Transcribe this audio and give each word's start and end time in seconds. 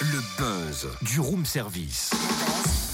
Le 0.00 0.20
buzz 0.38 0.88
du 1.02 1.20
room 1.20 1.46
service. 1.46 2.10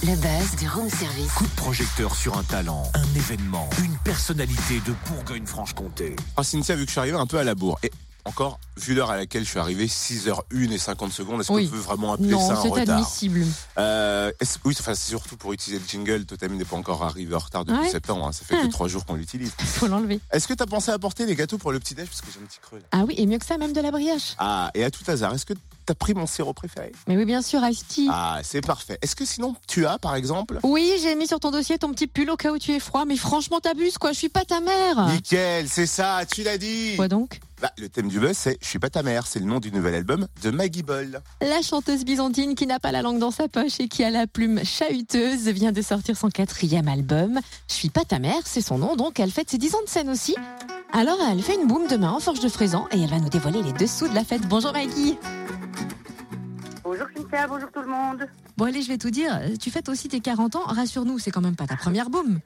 Le 0.02 0.14
buzz 0.16 0.56
du 0.58 0.68
room 0.68 0.90
service. 0.90 1.32
Coup 1.32 1.46
de 1.46 1.56
projecteur 1.56 2.14
sur 2.14 2.36
un 2.36 2.42
talent, 2.42 2.82
un 2.92 3.14
événement, 3.18 3.70
une 3.82 3.96
personnalité 4.04 4.82
de 4.86 4.92
Bourgogne-Franche-Comté. 5.08 6.14
Ah, 6.36 6.44
Cynthia, 6.44 6.76
vu 6.76 6.82
que 6.82 6.88
je 6.88 6.92
suis 6.92 7.00
arrivé 7.00 7.16
un 7.16 7.26
peu 7.26 7.38
à 7.38 7.44
la 7.44 7.54
bourre, 7.54 7.78
et 7.82 7.90
encore, 8.26 8.58
vu 8.78 8.94
l'heure 8.94 9.10
à 9.10 9.16
laquelle 9.16 9.44
je 9.44 9.50
suis 9.50 9.58
arrivé, 9.58 9.86
6h01 9.86 10.70
et 10.72 10.78
50 10.78 11.12
secondes, 11.12 11.40
est-ce 11.42 11.52
Oui. 11.52 11.66
qu'on 11.66 11.72
peut 11.76 11.82
vraiment 11.82 12.14
appeler 12.14 12.30
Non, 12.30 12.46
ça 12.46 12.54
un 12.58 12.62
c'est 12.62 12.68
retard 12.68 12.96
admissible. 12.98 13.44
Euh, 13.78 14.32
est-ce- 14.40 14.58
Oui, 14.64 14.74
enfin, 14.78 14.94
c'est 14.94 15.08
surtout 15.10 15.36
pour 15.36 15.52
utiliser 15.52 15.82
le 15.82 15.86
jingle. 15.88 16.24
Totem 16.24 16.56
n'est 16.56 16.64
pas 16.64 16.76
encore 16.76 17.02
arrivé 17.04 17.34
en 17.34 17.38
retard 17.38 17.64
depuis 17.66 17.82
Ouais. 17.82 17.90
septembre. 17.90 18.26
hein. 18.26 18.32
Ça 18.32 18.44
fait 18.44 18.54
que 18.56 18.62
Ah. 18.64 18.68
trois 18.68 18.88
jours 18.88 19.04
qu'on 19.04 19.14
l'utilise. 19.14 19.52
Faut 19.58 19.88
l'enlever. 19.88 20.20
Est-ce 20.32 20.48
que 20.48 20.54
tu 20.54 20.62
as 20.62 20.66
pensé 20.66 20.90
à 20.90 20.94
apporter 20.94 21.26
des 21.26 21.34
gâteaux 21.36 21.58
pour 21.58 21.70
le 21.72 21.78
petit-déj 21.80 22.08
Parce 22.08 22.22
que 22.22 22.28
j'ai 22.32 22.40
un 22.40 22.46
petit 22.46 22.60
creux 22.62 22.78
là. 22.78 22.84
Ah 22.92 23.04
oui, 23.06 23.14
et 23.18 23.26
mieux 23.26 23.38
que 23.38 23.44
ça, 23.46 23.58
même 23.58 23.72
de 23.74 23.80
la 23.80 23.90
brioche. 23.90 24.34
Ah, 24.38 24.70
et 24.74 24.84
à 24.84 24.90
tout 24.90 25.04
hasard, 25.06 25.34
est-ce 25.34 25.44
que 25.46 25.54
tu 25.86 25.92
as 25.92 25.94
pris 25.94 26.14
mon 26.14 26.26
sirop 26.26 26.52
préféré 26.52 26.92
Mais 27.08 27.16
oui, 27.16 27.24
bien 27.24 27.42
sûr, 27.42 27.62
Asti. 27.62 28.08
Ah, 28.10 28.40
c'est 28.42 28.60
parfait. 28.60 28.98
Est-ce 29.02 29.14
que 29.16 29.24
sinon, 29.24 29.54
tu 29.68 29.86
as, 29.86 29.98
par 29.98 30.14
exemple 30.14 30.58
Oui, 30.62 30.92
j'ai 31.02 31.14
mis 31.14 31.26
sur 31.26 31.40
ton 31.40 31.50
dossier 31.50 31.78
ton 31.78 31.90
petit 31.92 32.06
pull 32.06 32.30
au 32.30 32.36
cas 32.36 32.52
où 32.52 32.58
tu 32.58 32.72
es 32.72 32.80
froid, 32.80 33.04
mais 33.04 33.16
franchement, 33.16 33.60
t'abuses, 33.60 33.98
quoi. 33.98 34.12
Je 34.12 34.18
suis 34.18 34.28
pas 34.28 34.44
ta 34.44 34.60
mère. 34.60 35.06
Nickel, 35.08 35.68
c'est 35.68 35.86
ça, 35.86 36.22
tu 36.30 36.42
l'as 36.42 36.58
dit 36.58 36.94
Quoi 36.96 37.08
donc 37.08 37.40
Bah, 37.60 37.70
Le 37.78 37.88
thème 37.88 38.08
du 38.08 38.18
buzz, 38.20 38.36
c'est 38.36 38.58
Je 38.62 38.66
suis 38.66 38.78
pas 38.78 38.90
ta 38.90 39.02
mère. 39.02 39.26
C'est 39.26 39.40
le 39.40 39.46
nom 39.46 39.60
du 39.60 39.70
nouvel 39.72 39.94
album 39.94 40.26
de 40.42 40.50
Maggie 40.50 40.82
Boll. 40.82 41.20
La 41.40 41.60
chanteuse 41.62 42.04
byzantine 42.04 42.54
qui 42.54 42.66
n'a 42.66 42.78
pas 42.80 42.92
la 42.92 43.02
langue 43.02 43.18
dans 43.18 43.30
sa 43.30 43.48
poche 43.48 43.80
et 43.80 43.88
qui 43.88 44.04
a 44.04 44.10
la 44.10 44.26
plume 44.26 44.64
chahuteuse 44.64 45.48
vient 45.48 45.72
de 45.72 45.82
sortir 45.82 46.16
son 46.16 46.28
quatrième 46.30 46.88
album. 46.88 47.40
Je 47.68 47.74
suis 47.74 47.90
pas 47.90 48.04
ta 48.04 48.18
mère, 48.18 48.40
c'est 48.44 48.60
son 48.62 48.78
nom, 48.78 48.96
donc 48.96 49.20
elle 49.20 49.30
fête 49.30 49.50
ses 49.50 49.58
10 49.58 49.74
ans 49.74 49.82
de 49.84 49.90
scène 49.90 50.08
aussi. 50.10 50.34
Alors 50.92 51.18
elle 51.28 51.42
fait 51.42 51.56
une 51.56 51.66
boum 51.66 51.86
demain 51.88 52.12
en 52.12 52.20
Forge 52.20 52.40
de 52.40 52.48
Frézan 52.48 52.86
et 52.92 53.00
elle 53.02 53.10
va 53.10 53.18
nous 53.18 53.28
dévoiler 53.28 53.62
les 53.62 53.72
dessous 53.72 54.06
de 54.08 54.14
la 54.14 54.24
fête. 54.24 54.42
Bonjour 54.46 54.72
Maggie 54.72 55.16
Bonjour 57.04 57.22
Cynthia, 57.22 57.46
bonjour 57.46 57.70
tout 57.70 57.82
le 57.82 57.86
monde. 57.86 58.26
Bon 58.56 58.64
allez, 58.64 58.80
je 58.80 58.88
vais 58.88 58.96
tout 58.96 59.10
dire, 59.10 59.38
tu 59.60 59.70
fêtes 59.70 59.88
aussi 59.88 60.08
tes 60.08 60.20
40 60.20 60.56
ans, 60.56 60.62
rassure-nous, 60.64 61.18
c'est 61.18 61.30
quand 61.30 61.42
même 61.42 61.56
pas 61.56 61.66
ta 61.66 61.76
première 61.76 62.08
boum. 62.08 62.38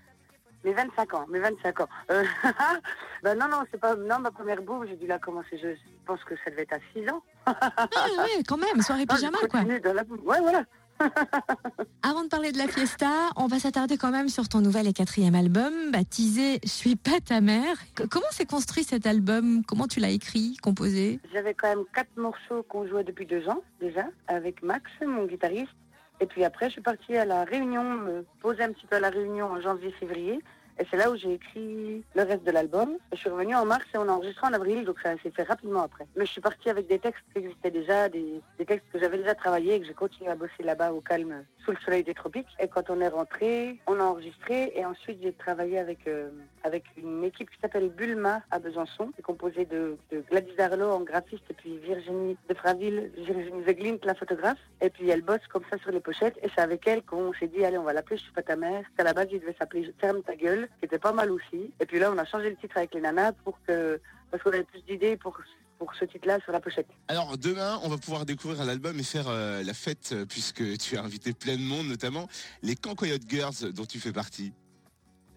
Mes 0.65 0.73
25 0.73 1.15
ans, 1.15 1.27
mes 1.31 1.39
25 1.39 1.81
ans. 1.81 1.89
Euh, 2.11 2.25
ben 3.23 3.39
non, 3.39 3.47
non, 3.49 3.63
c'est 3.71 3.79
pas. 3.79 3.95
Non, 3.95 4.19
ma 4.19 4.33
première 4.33 4.61
boum, 4.61 4.85
j'ai 4.89 4.97
dû 4.97 5.07
la 5.07 5.21
commencer, 5.21 5.57
je 5.63 5.69
pense 6.05 6.23
que 6.25 6.35
ça 6.45 6.51
devait 6.51 6.63
être 6.63 6.73
à 6.73 6.79
6 6.93 7.09
ans. 7.09 7.23
Ah 7.47 7.79
ouais, 8.19 8.43
quand 8.47 8.57
même, 8.57 8.83
soirée 8.83 9.07
pyjama 9.09 9.39
je 9.43 9.47
quoi. 9.47 9.63
dans 9.63 9.95
la 9.95 10.03
boum. 10.03 10.19
Ouais, 10.25 10.41
voilà. 10.41 10.65
Avant 12.03 12.25
de 12.25 12.29
parler 12.29 12.53
de 12.53 12.59
la 12.59 12.69
fiesta, 12.69 13.31
on 13.37 13.47
va 13.47 13.59
s'attarder 13.59 13.97
quand 13.97 14.11
même 14.11 14.29
sur 14.29 14.49
ton 14.49 14.61
nouvel 14.61 14.87
et 14.87 14.93
quatrième 14.93 15.35
album, 15.35 15.73
baptisé 15.93 16.61
Je 16.63 16.69
suis 16.69 16.97
pas 16.97 17.21
ta 17.25 17.41
mère. 17.41 17.77
Comment 18.11 18.31
s'est 18.31 18.47
construit 18.47 18.85
cet 18.85 19.07
album? 19.07 19.63
Comment 19.65 19.87
tu 19.87 20.01
l'as 20.01 20.11
écrit, 20.11 20.57
composé? 20.63 21.21
J'avais 21.33 21.55
quand 21.55 21.69
même 21.69 21.85
quatre 21.95 22.17
morceaux 22.17 22.63
qu'on 22.69 22.87
jouait 22.87 23.05
depuis 23.05 23.27
deux 23.27 23.49
ans 23.49 23.63
déjà, 23.81 24.07
avec 24.27 24.63
Max, 24.63 24.91
mon 25.07 25.27
guitariste. 25.27 25.73
Et 26.21 26.27
puis 26.27 26.45
après, 26.45 26.67
je 26.67 26.73
suis 26.73 26.83
partie 26.83 27.17
à 27.17 27.25
la 27.25 27.45
Réunion, 27.45 27.85
me 27.85 28.25
poser 28.41 28.63
un 28.63 28.73
petit 28.73 28.87
peu 28.87 28.97
à 28.97 29.01
la 29.01 29.11
Réunion 29.11 29.47
en 29.47 29.61
janvier-février. 29.61 30.41
Et 30.79 30.87
c'est 30.91 30.97
là 30.97 31.11
où 31.11 31.17
j'ai 31.17 31.35
écrit 31.35 32.05
le 32.15 32.23
reste 32.23 32.45
de 32.45 32.51
l'album. 32.51 32.97
Je 33.13 33.19
suis 33.19 33.31
revenue 33.31 33.55
en 33.55 33.65
mars 33.65 33.85
et 33.95 33.99
on 33.99 34.09
a 34.09 34.13
enregistré 34.13 34.47
en 34.47 34.53
avril, 34.53 34.85
donc 34.85 34.97
ça 35.03 35.15
s'est 35.23 35.31
fait 35.31 35.43
rapidement 35.43 35.83
après. 35.83 36.07
Mais 36.17 36.25
je 36.25 36.31
suis 36.31 36.41
partie 36.41 36.71
avec 36.71 36.87
des 36.87 36.99
textes 36.99 37.25
qui 37.33 37.41
existaient 37.41 37.71
déjà, 37.71 38.09
des, 38.09 38.41
des 38.59 38.65
textes 38.65 38.87
que 38.93 38.99
j'avais 38.99 39.19
déjà 39.19 39.35
travaillés 39.35 39.75
et 39.75 39.81
que 39.81 39.87
j'ai 39.87 39.95
continué 39.95 40.31
à 40.31 40.37
bosser 40.37 40.63
là-bas 40.63 40.93
au 40.93 41.01
calme, 41.01 41.45
sous 41.65 41.73
le 41.73 41.77
soleil 41.79 42.05
des 42.05 42.15
tropiques. 42.15 42.49
Et 42.61 42.69
quand 42.69 42.91
on 42.91 43.01
est 43.01 43.09
rentré, 43.09 43.79
on 43.87 43.99
a 43.99 44.05
enregistré 44.05 44.73
et 44.75 44.85
ensuite 44.85 45.19
j'ai 45.23 45.33
travaillé 45.33 45.79
avec, 45.79 46.07
euh, 46.07 46.31
avec 46.63 46.85
une 46.97 47.25
équipe 47.25 47.51
qui 47.51 47.61
s'appelle 47.61 47.89
Bulma 47.91 48.43
à 48.51 48.59
Besançon, 48.59 49.09
qui 49.09 49.21
est 49.21 49.23
composée 49.23 49.65
de, 49.65 49.97
de 50.13 50.23
Gladys 50.31 50.55
Darlot 50.57 50.91
en 50.91 51.01
graphiste 51.01 51.45
et 51.51 51.55
puis 51.55 51.79
Virginie 51.79 52.37
de 52.49 52.55
Fraville, 52.55 53.11
Virginie 53.17 53.65
Zeglint, 53.65 53.99
la 54.05 54.15
photographe. 54.15 54.59
Et 54.81 54.91
puis 54.91 55.09
elle 55.11 55.23
bosse 55.23 55.47
comme 55.53 55.65
ça 55.71 55.79
sur 55.79 55.91
les 55.91 56.01
pochettes 56.01 56.39
et 56.43 56.49
c'est 56.55 56.63
avec 56.63 56.87
elle 56.87 57.03
qu'on 57.03 57.33
s'est 57.35 57.49
dit 57.49 57.65
allez 57.65 57.79
on 57.79 57.85
va 57.85 57.93
l'appeler 57.93 58.17
Je 58.17 58.23
suis 58.23 58.33
pas 58.33 58.43
ta 58.43 58.57
mère. 58.57 58.85
À 58.99 59.03
la 59.03 59.13
base 59.13 59.29
il 59.33 59.41
devait 59.41 59.57
s'appeler 59.59 59.93
Ferme 60.01 60.23
ta 60.23 60.37
gueule, 60.37 60.68
qui 60.79 60.87
était 60.87 60.99
pas 60.99 61.13
mal 61.13 61.31
aussi. 61.31 61.73
Et 61.81 61.87
puis 61.87 61.99
là 61.99 62.11
on 62.13 62.19
a 62.19 62.25
changé 62.25 62.51
le 62.51 62.57
titre 62.57 62.77
avec 62.77 62.95
les 62.95 63.01
nanas 63.01 63.33
pour 63.45 63.59
que 63.67 64.01
parce 64.31 64.43
qu'on 64.43 64.51
avait 64.51 64.65
plus 64.65 64.83
d'idées 64.83 65.17
pour 65.17 65.39
pour 65.79 65.95
ce 65.95 66.05
titre-là 66.05 66.39
sur 66.41 66.53
la 66.53 66.61
pochette. 66.61 66.89
Alors 67.07 67.39
demain, 67.39 67.79
on 67.85 67.89
va 67.89 67.97
pouvoir 67.97 68.27
découvrir 68.27 68.65
l'album 68.65 68.99
et 68.99 69.05
faire 69.05 69.29
euh, 69.29 69.63
la 69.63 69.75
fête 69.75 70.11
euh, 70.13 70.27
puisque 70.27 70.77
tu 70.79 70.97
as 70.97 71.03
invité 71.03 71.33
plein 71.33 71.57
de 71.57 71.63
monde, 71.63 71.87
notamment 71.87 72.27
les 72.63 72.75
Cancoyote 72.75 73.29
Girls 73.29 73.73
dont 73.73 73.85
tu 73.85 74.01
fais 74.01 74.13
partie. 74.13 74.53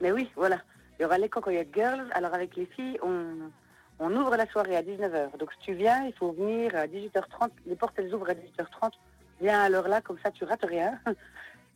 Mais 0.02 0.12
oui, 0.12 0.30
voilà. 0.36 0.60
Il 1.00 1.04
y 1.04 1.06
aura 1.06 1.18
les 1.18 1.30
Cocoyette 1.30 1.74
Girls. 1.74 2.08
Alors 2.14 2.34
avec 2.34 2.56
les 2.56 2.66
filles, 2.66 2.98
on, 3.04 3.52
on 4.00 4.16
ouvre 4.16 4.36
la 4.36 4.48
soirée 4.48 4.76
à 4.76 4.82
19h. 4.82 5.38
Donc 5.38 5.52
si 5.54 5.60
tu 5.66 5.74
viens, 5.74 6.06
il 6.06 6.14
faut 6.14 6.32
venir 6.32 6.76
à 6.76 6.88
18h30. 6.88 7.50
Les 7.68 7.76
portes, 7.76 7.94
elles 7.98 8.14
ouvrent 8.14 8.30
à 8.30 8.34
18h30. 8.34 8.92
Viens 9.42 9.62
à 9.62 9.70
l'heure 9.70 9.88
là, 9.88 10.02
comme 10.02 10.18
ça 10.24 10.32
tu 10.32 10.44
rates 10.44 10.66
rien. 10.66 11.00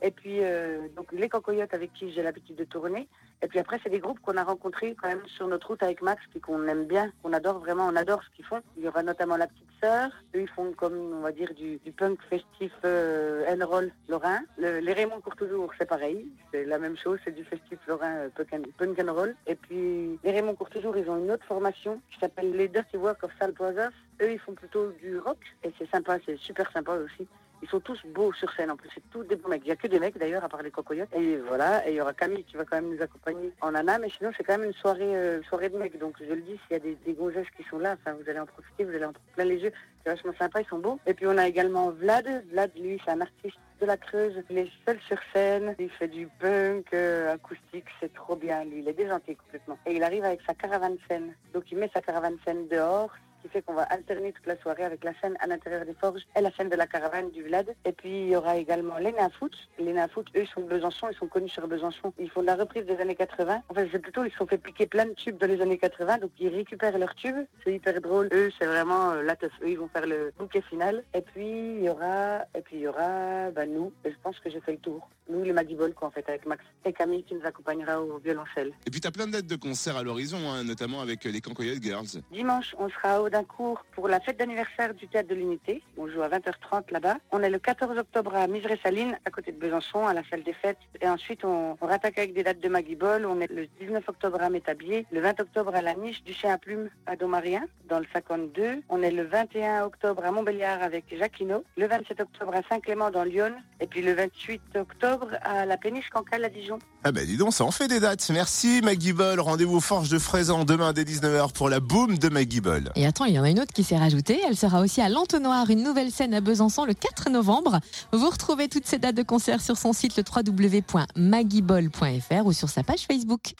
Et 0.01 0.11
puis, 0.11 0.39
euh, 0.43 0.87
donc 0.95 1.11
les 1.11 1.29
Cocoyotes 1.29 1.73
avec 1.73 1.93
qui 1.93 2.11
j'ai 2.11 2.21
l'habitude 2.21 2.55
de 2.57 2.63
tourner. 2.65 3.07
Et 3.41 3.47
puis 3.47 3.59
après, 3.59 3.79
c'est 3.83 3.89
des 3.89 3.99
groupes 3.99 4.19
qu'on 4.19 4.37
a 4.37 4.43
rencontrés 4.43 4.95
quand 5.01 5.07
même 5.07 5.25
sur 5.27 5.47
notre 5.47 5.67
route 5.67 5.83
avec 5.83 6.01
Max, 6.01 6.21
puis 6.31 6.39
qu'on 6.39 6.67
aime 6.67 6.85
bien, 6.85 7.11
qu'on 7.23 7.33
adore 7.33 7.59
vraiment, 7.59 7.87
on 7.87 7.95
adore 7.95 8.21
ce 8.23 8.29
qu'ils 8.35 8.45
font. 8.45 8.61
Il 8.77 8.83
y 8.83 8.87
aura 8.87 9.03
notamment 9.03 9.37
la 9.37 9.47
petite 9.47 9.67
sœur. 9.81 10.09
Eux, 10.35 10.41
ils 10.41 10.49
font 10.49 10.71
comme, 10.73 10.95
on 11.13 11.21
va 11.21 11.31
dire, 11.31 11.53
du, 11.53 11.79
punk 11.91 12.19
festif 12.29 12.71
euh, 12.85 13.45
and-roll 13.51 13.91
lorrain. 14.09 14.39
Le- 14.57 14.79
les 14.79 14.93
Raymond 14.93 15.21
Courtoujour, 15.21 15.71
c'est 15.77 15.87
pareil. 15.87 16.25
C'est 16.51 16.65
la 16.65 16.77
même 16.77 16.97
chose, 16.97 17.19
c'est 17.23 17.33
du 17.35 17.43
festif 17.43 17.79
lorrain 17.87 18.15
euh, 18.17 18.29
punk 18.29 18.53
and- 18.53 18.95
and 19.09 19.13
roll. 19.13 19.35
Et 19.47 19.55
puis, 19.55 20.19
les 20.23 20.31
Raymond 20.31 20.55
Courtoujour, 20.55 20.95
ils 20.97 21.09
ont 21.09 21.17
une 21.17 21.31
autre 21.31 21.45
formation 21.45 22.01
qui 22.11 22.19
s'appelle 22.19 22.51
les 22.51 22.67
Dirty 22.67 22.97
Work 22.97 23.23
of 23.23 23.31
Sal 23.39 23.51
Brothers. 23.53 23.91
Eux, 24.21 24.31
ils 24.31 24.39
font 24.39 24.53
plutôt 24.53 24.91
du 25.01 25.17
rock. 25.19 25.39
Et 25.63 25.71
c'est 25.77 25.89
sympa, 25.89 26.17
c'est 26.25 26.37
super 26.37 26.71
sympa 26.71 26.93
aussi. 26.93 27.27
Ils 27.65 27.69
sont 27.69 27.79
tous 27.79 27.99
beaux 28.13 28.31
sur 28.33 28.53
scène 28.53 28.69
en 28.69 28.77
plus, 28.77 28.89
c'est 28.93 29.09
tous 29.09 29.23
des 29.23 29.35
beaux 29.35 29.49
mecs. 29.49 29.63
Il 29.63 29.69
n'y 29.69 29.71
a 29.71 29.75
que 29.75 29.87
des 29.87 29.99
mecs 29.99 30.15
d'ailleurs, 30.19 30.43
à 30.43 30.49
part 30.49 30.61
les 30.61 30.69
cocoyotes. 30.69 31.09
Et 31.15 31.37
voilà, 31.37 31.87
et 31.87 31.93
il 31.93 31.95
y 31.95 32.01
aura 32.01 32.13
Camille 32.13 32.43
qui 32.43 32.57
va 32.57 32.63
quand 32.63 32.75
même 32.75 32.93
nous 32.93 33.01
accompagner 33.01 33.51
en 33.59 33.73
Anna, 33.73 33.97
mais 33.97 34.09
sinon 34.15 34.29
c'est 34.37 34.43
quand 34.43 34.55
même 34.59 34.67
une 34.67 34.75
soirée, 34.75 35.15
euh, 35.15 35.41
soirée 35.49 35.69
de 35.69 35.77
mecs. 35.79 35.97
Donc 35.97 36.13
je 36.19 36.31
le 36.31 36.41
dis, 36.41 36.59
s'il 36.67 36.73
y 36.73 36.75
a 36.75 36.79
des, 36.79 36.95
des 37.03 37.13
gros 37.13 37.31
gestes 37.31 37.49
qui 37.57 37.63
sont 37.63 37.79
là, 37.79 37.95
enfin, 37.99 38.15
vous 38.21 38.29
allez 38.29 38.37
en 38.37 38.45
profiter, 38.45 38.83
vous 38.83 38.93
allez 38.93 39.05
en 39.05 39.13
plein 39.33 39.45
les 39.45 39.57
yeux. 39.57 39.71
C'est 40.03 40.11
vachement 40.11 40.33
sympa, 40.37 40.61
ils 40.61 40.67
sont 40.67 40.77
beaux. 40.77 40.99
Et 41.07 41.15
puis 41.15 41.25
on 41.25 41.39
a 41.39 41.47
également 41.47 41.89
Vlad. 41.89 42.27
Vlad, 42.51 42.69
lui, 42.79 43.01
c'est 43.03 43.09
un 43.09 43.21
artiste 43.21 43.57
de 43.81 43.87
la 43.87 43.97
Creuse. 43.97 44.43
Il 44.51 44.59
est 44.59 44.69
seul 44.85 44.99
sur 45.07 45.17
scène, 45.33 45.73
il 45.79 45.89
fait 45.89 46.07
du 46.07 46.27
punk 46.39 46.85
euh, 46.93 47.33
acoustique, 47.33 47.85
c'est 47.99 48.13
trop 48.13 48.35
bien. 48.35 48.63
Lui, 48.63 48.81
il 48.81 48.87
est 48.87 48.93
déjanté 48.93 49.33
complètement. 49.33 49.79
Et 49.87 49.95
il 49.95 50.03
arrive 50.03 50.23
avec 50.23 50.41
sa 50.45 50.53
caravane 50.53 50.97
scène. 51.09 51.33
Donc 51.51 51.63
il 51.71 51.79
met 51.79 51.89
sa 51.91 52.01
caravane 52.01 52.37
scène 52.45 52.67
dehors 52.67 53.09
qui 53.45 53.51
fait 53.51 53.61
qu'on 53.61 53.75
va 53.75 53.83
alterner 53.83 54.33
toute 54.33 54.47
la 54.47 54.57
soirée 54.57 54.83
avec 54.83 55.03
la 55.03 55.13
scène 55.21 55.35
à 55.39 55.45
l'intérieur 55.45 55.85
des 55.85 55.93
forges 55.93 56.21
et 56.35 56.41
la 56.41 56.51
scène 56.51 56.69
de 56.69 56.75
la 56.75 56.87
caravane 56.87 57.29
du 57.29 57.43
Vlad. 57.43 57.75
Et 57.85 57.91
puis 57.91 58.21
il 58.21 58.29
y 58.29 58.35
aura 58.35 58.57
également 58.57 58.97
les 58.97 59.11
Nymphoot. 59.11 59.51
Les 59.77 59.93
Nymphoot, 59.93 60.25
eux, 60.35 60.45
sont 60.45 60.61
de 60.61 60.67
Besançon, 60.67 61.07
ils 61.11 61.17
sont 61.17 61.27
connus 61.27 61.49
sur 61.49 61.67
Besançon. 61.67 62.11
Ils 62.17 62.29
font 62.29 62.41
de 62.41 62.47
la 62.47 62.55
reprise 62.55 62.85
des 62.85 62.97
années 62.97 63.15
80. 63.15 63.61
En 63.69 63.73
fait, 63.73 63.87
c'est 63.91 63.99
plutôt, 63.99 64.23
ils 64.23 64.31
se 64.31 64.37
sont 64.37 64.47
fait 64.47 64.57
piquer 64.57 64.87
plein 64.87 65.05
de 65.05 65.13
tubes 65.13 65.37
dans 65.37 65.47
les 65.47 65.61
années 65.61 65.77
80, 65.77 66.17
donc 66.19 66.31
ils 66.39 66.47
récupèrent 66.47 66.97
leurs 66.97 67.13
tubes. 67.13 67.45
C'est 67.63 67.75
hyper 67.75 68.01
drôle. 68.01 68.29
Eux, 68.33 68.49
c'est 68.59 68.65
vraiment 68.65 69.11
euh, 69.11 69.21
la 69.21 69.35
teuf. 69.35 69.51
Eux, 69.61 69.69
ils 69.69 69.77
vont 69.77 69.89
faire 69.89 70.07
le 70.07 70.33
bouquet 70.39 70.61
final. 70.61 71.03
Et 71.13 71.21
puis 71.21 71.47
il 71.47 71.83
y 71.83 71.89
aura, 71.89 72.45
et 72.55 72.61
puis 72.61 72.77
il 72.77 72.81
y 72.81 72.87
aura, 72.87 73.51
bah, 73.51 73.67
nous. 73.67 73.93
Et 74.03 74.11
je 74.11 74.17
pense 74.23 74.39
que 74.39 74.49
j'ai 74.49 74.61
fait 74.61 74.73
le 74.73 74.79
tour. 74.79 75.07
Nous, 75.29 75.43
les 75.43 75.53
Maggie 75.53 75.75
Ball, 75.75 75.93
quoi, 75.93 76.07
en 76.07 76.11
fait, 76.11 76.27
avec 76.27 76.45
Max 76.45 76.63
et 76.83 76.93
Camille 76.93 77.23
qui 77.23 77.35
nous 77.35 77.45
accompagnera 77.45 78.01
au 78.01 78.17
violoncelle. 78.17 78.73
Et 78.85 78.91
puis 78.91 78.99
tu 78.99 79.07
as 79.07 79.11
plein 79.11 79.27
de 79.27 79.33
dates 79.33 79.47
de 79.47 79.55
concerts 79.55 79.97
à 79.97 80.03
l'horizon, 80.03 80.37
hein, 80.49 80.63
notamment 80.63 81.01
avec 81.01 81.23
les 81.25 81.41
Cancoyote 81.41 81.81
Girls. 81.81 82.21
Dimanche, 82.31 82.75
on 82.79 82.89
sera 82.89 83.21
à 83.35 83.39
Audincourt 83.39 83.83
pour 83.93 84.07
la 84.07 84.19
fête 84.19 84.37
d'anniversaire 84.37 84.93
du 84.93 85.07
Théâtre 85.07 85.29
de 85.29 85.35
l'Unité. 85.35 85.81
On 85.97 86.07
joue 86.07 86.21
à 86.21 86.29
20h30 86.29 86.91
là-bas. 86.91 87.17
On 87.31 87.41
est 87.41 87.49
le 87.49 87.59
14 87.59 87.97
octobre 87.97 88.35
à 88.35 88.47
Miseré-Saline, 88.47 89.17
à 89.25 89.29
côté 89.29 89.51
de 89.51 89.57
Besançon, 89.57 90.07
à 90.07 90.13
la 90.13 90.21
salle 90.29 90.43
des 90.43 90.53
fêtes. 90.53 90.77
Et 91.01 91.07
ensuite, 91.07 91.43
on, 91.43 91.77
on 91.79 91.85
rattaque 91.85 92.17
avec 92.17 92.33
des 92.33 92.43
dates 92.43 92.59
de 92.59 92.69
Maggie 92.69 92.95
Ball. 92.95 93.25
On 93.25 93.39
est 93.41 93.51
le 93.51 93.67
19 93.79 94.07
octobre 94.07 94.41
à 94.41 94.49
Métabier, 94.49 95.05
le 95.11 95.21
20 95.21 95.39
octobre 95.41 95.75
à 95.75 95.81
la 95.81 95.95
Niche 95.95 96.23
du 96.23 96.33
Chien 96.33 96.53
à 96.53 96.57
Plume 96.57 96.89
à 97.05 97.15
Domarien, 97.15 97.63
dans 97.89 97.99
le 97.99 98.05
52. 98.13 98.83
On 98.89 99.01
est 99.01 99.11
le 99.11 99.23
21 99.23 99.83
octobre 99.83 100.23
à 100.25 100.31
Montbéliard 100.31 100.81
avec 100.81 101.05
Jacquino, 101.17 101.63
le 101.77 101.87
27 101.87 102.21
octobre 102.21 102.53
à 102.55 102.61
Saint-Clément 102.69 103.11
dans 103.11 103.23
Lyon, 103.23 103.53
et 103.79 103.87
puis 103.87 104.01
le 104.01 104.13
28 104.13 104.61
octobre 104.75 105.29
à 105.43 105.65
la 105.65 105.77
péniche 105.77 106.09
Cancale 106.09 106.45
à 106.45 106.49
Dijon. 106.49 106.79
Ah 107.03 107.11
bah 107.11 107.23
dis 107.25 107.37
donc, 107.37 107.53
ça 107.53 107.63
en 107.63 107.71
fait 107.71 107.87
des 107.87 107.99
dates. 107.99 108.29
Merci 108.31 108.81
Maggie 108.83 109.13
Boll. 109.13 109.39
Rendez-vous 109.39 109.77
aux 109.77 109.81
Forges 109.81 110.09
de 110.09 110.17
Frézan 110.17 110.65
demain 110.65 110.93
dès 110.93 111.03
19h 111.03 111.53
pour 111.53 111.69
la 111.69 111.79
boom 111.79 112.17
de 112.17 112.29
Maggie 112.29 112.61
Boll. 112.61 112.91
Et 112.95 113.05
attends, 113.15 113.25
il 113.25 113.33
y 113.33 113.39
en 113.39 113.43
a 113.43 113.49
une 113.49 113.61
autre 113.61 113.71
qui 113.71 113.85
s'est 113.85 113.97
rajoutée. 113.97 114.41
Elle 114.45 114.57
sera 114.57 114.81
aussi 114.81 114.99
à 114.99 115.07
l'Entonnoir, 115.07 115.69
une 115.69 115.83
nouvelle 115.83 116.11
scène 116.11 116.33
à 116.33 116.41
Besançon 116.41 116.83
le 116.83 116.93
4 116.93 117.29
novembre. 117.29 117.79
Vous 118.11 118.29
retrouvez 118.29 118.67
toutes 118.67 118.85
ces 118.85 118.97
dates 118.97 119.15
de 119.15 119.23
concert 119.23 119.61
sur 119.61 119.77
son 119.77 119.93
site 119.93 120.17
le 120.17 120.23
www.magibol.fr 120.35 122.45
ou 122.45 122.51
sur 122.51 122.67
sa 122.67 122.83
page 122.83 123.05
Facebook. 123.09 123.53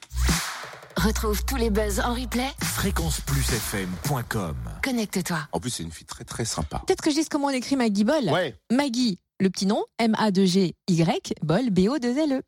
Retrouve 0.98 1.46
tous 1.46 1.56
les 1.56 1.69
buzz 1.69 2.02
en 2.02 2.13
replay. 2.13 2.50
fréquenceplusfm.com 2.62 4.56
Connecte-toi. 4.84 5.40
En 5.54 5.62
plus, 5.62 5.69
c'est 5.69 5.84
une 5.84 5.92
fille 5.92 6.06
très 6.06 6.25
très 6.25 6.44
sympa. 6.44 6.81
Peut-être 6.86 7.01
que 7.01 7.10
je 7.10 7.16
dise 7.16 7.30
comment 7.30 7.48
on 7.48 7.51
écrit 7.51 7.78
Maggie 7.78 8.04
Bol. 8.04 8.30
Ouais. 8.30 8.56
Maggie, 8.74 9.19
le 9.40 9.50
petit 9.50 9.68
nom, 9.68 9.86
M-A-2-G-Y, 10.00 11.34
Bol, 11.44 11.69
B-O-2-L-E. 11.69 12.42